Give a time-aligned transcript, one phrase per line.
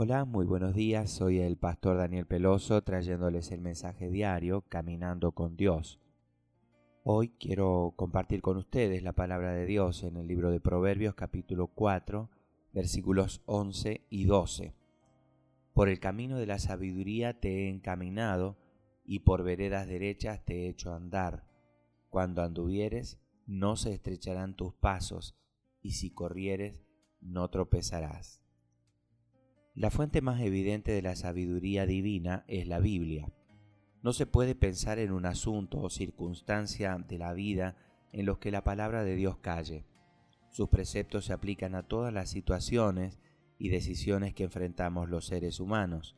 [0.00, 1.10] Hola, muy buenos días.
[1.10, 5.98] Soy el pastor Daniel Peloso trayéndoles el mensaje diario Caminando con Dios.
[7.02, 11.66] Hoy quiero compartir con ustedes la palabra de Dios en el libro de Proverbios capítulo
[11.66, 12.30] 4
[12.72, 14.72] versículos 11 y 12.
[15.74, 18.56] Por el camino de la sabiduría te he encaminado
[19.04, 21.44] y por veredas derechas te he hecho andar.
[22.08, 23.18] Cuando anduvieres
[23.48, 25.34] no se estrecharán tus pasos
[25.82, 26.84] y si corrieres
[27.20, 28.47] no tropezarás.
[29.78, 33.30] La fuente más evidente de la sabiduría divina es la Biblia.
[34.02, 37.76] No se puede pensar en un asunto o circunstancia de la vida
[38.10, 39.86] en los que la palabra de Dios calle.
[40.50, 43.20] Sus preceptos se aplican a todas las situaciones
[43.56, 46.16] y decisiones que enfrentamos los seres humanos.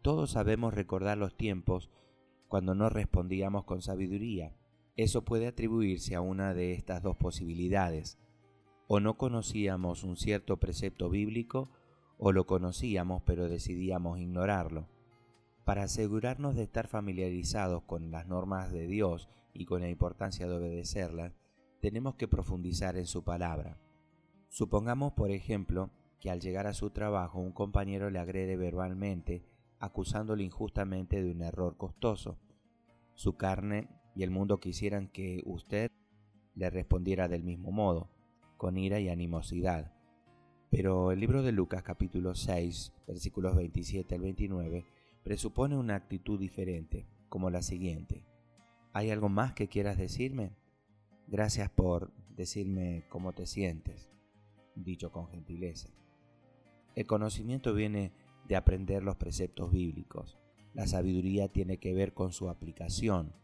[0.00, 1.90] Todos sabemos recordar los tiempos
[2.46, 4.54] cuando no respondíamos con sabiduría.
[4.96, 8.20] Eso puede atribuirse a una de estas dos posibilidades.
[8.86, 11.68] O no conocíamos un cierto precepto bíblico
[12.24, 14.86] o lo conocíamos pero decidíamos ignorarlo.
[15.64, 20.54] Para asegurarnos de estar familiarizados con las normas de Dios y con la importancia de
[20.54, 21.32] obedecerlas,
[21.80, 23.76] tenemos que profundizar en su palabra.
[24.48, 29.44] Supongamos, por ejemplo, que al llegar a su trabajo un compañero le agrede verbalmente,
[29.80, 32.38] acusándole injustamente de un error costoso.
[33.14, 35.90] Su carne y el mundo quisieran que usted
[36.54, 38.10] le respondiera del mismo modo,
[38.58, 39.92] con ira y animosidad.
[40.72, 44.86] Pero el libro de Lucas capítulo 6, versículos 27 al 29,
[45.22, 48.24] presupone una actitud diferente, como la siguiente.
[48.94, 50.56] ¿Hay algo más que quieras decirme?
[51.26, 54.10] Gracias por decirme cómo te sientes,
[54.74, 55.90] dicho con gentileza.
[56.94, 58.14] El conocimiento viene
[58.48, 60.38] de aprender los preceptos bíblicos.
[60.72, 63.34] La sabiduría tiene que ver con su aplicación.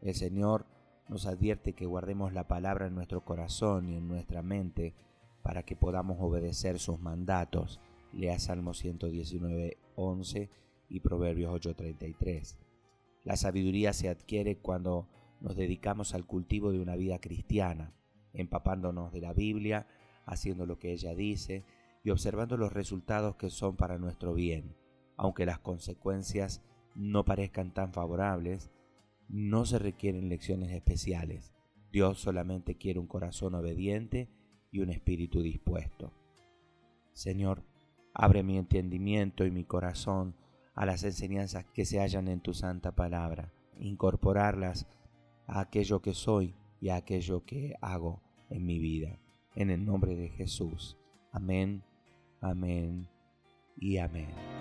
[0.00, 0.66] El Señor
[1.08, 4.96] nos advierte que guardemos la palabra en nuestro corazón y en nuestra mente
[5.42, 7.80] para que podamos obedecer sus mandatos.
[8.12, 10.50] Lea Salmo 119, 11
[10.88, 12.56] y Proverbios 8:33.
[13.24, 15.08] La sabiduría se adquiere cuando
[15.40, 17.94] nos dedicamos al cultivo de una vida cristiana,
[18.32, 19.86] empapándonos de la Biblia,
[20.26, 21.64] haciendo lo que ella dice
[22.04, 24.76] y observando los resultados que son para nuestro bien.
[25.16, 26.62] Aunque las consecuencias
[26.94, 28.70] no parezcan tan favorables,
[29.28, 31.52] no se requieren lecciones especiales.
[31.90, 34.28] Dios solamente quiere un corazón obediente
[34.72, 36.10] y un espíritu dispuesto.
[37.12, 37.62] Señor,
[38.14, 40.34] abre mi entendimiento y mi corazón
[40.74, 44.86] a las enseñanzas que se hallan en tu santa palabra, incorporarlas
[45.46, 49.20] a aquello que soy y a aquello que hago en mi vida.
[49.54, 50.96] En el nombre de Jesús.
[51.30, 51.82] Amén,
[52.40, 53.08] amén
[53.76, 54.51] y amén.